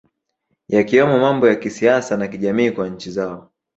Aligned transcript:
Yakiwemo 0.67 1.17
mambo 1.19 1.47
ya 1.47 1.55
kisiasa 1.55 2.17
na 2.17 2.27
kijamii 2.27 2.71
kwa 2.71 2.89
nchi 2.89 3.11
zao 3.11 3.51